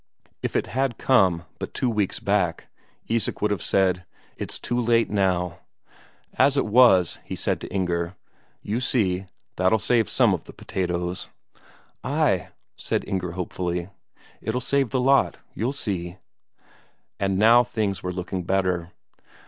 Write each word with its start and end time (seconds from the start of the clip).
If 0.41 0.55
it 0.55 0.65
had 0.65 0.97
come 0.97 1.43
but 1.59 1.75
two 1.75 1.87
weeks 1.87 2.19
back, 2.19 2.69
Isak 3.07 3.39
would 3.39 3.51
have 3.51 3.61
said, 3.61 4.03
"It's 4.35 4.57
too 4.57 4.79
late 4.81 5.11
now!" 5.11 5.59
As 6.39 6.57
it 6.57 6.65
was, 6.65 7.19
he 7.23 7.35
said 7.35 7.61
to 7.61 7.67
Inger, 7.71 8.15
"You 8.63 8.79
see, 8.79 9.27
that'll 9.57 9.77
save 9.77 10.09
some 10.09 10.33
of 10.33 10.45
the 10.45 10.53
potatoes." 10.53 11.29
"Ay," 12.03 12.49
said 12.75 13.07
Inger 13.07 13.33
hopefully. 13.33 13.89
"It'll 14.41 14.59
save 14.59 14.89
the 14.89 14.99
lot, 14.99 15.37
you'll 15.53 15.71
see." 15.71 16.17
And 17.19 17.37
now 17.37 17.63
things 17.63 18.01
were 18.01 18.11
looking 18.11 18.41
better. 18.41 18.93